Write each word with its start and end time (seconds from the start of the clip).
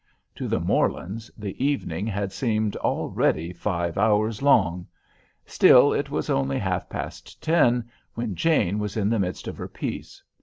To 0.33 0.47
the 0.47 0.59
Morlands 0.59 1.29
the 1.37 1.63
evening 1.63 2.07
had 2.07 2.33
seemed 2.33 2.75
already 2.77 3.53
five 3.53 3.99
hours 3.99 4.41
long. 4.41 4.87
Still 5.45 5.93
it 5.93 6.09
was 6.09 6.27
only 6.27 6.57
half 6.57 6.89
past 6.89 7.39
ten 7.39 7.87
when 8.15 8.33
Jane 8.33 8.79
was 8.79 8.97
in 8.97 9.11
the 9.11 9.19
midst 9.19 9.47
of 9.47 9.57
her 9.57 9.67
piece. 9.67 10.23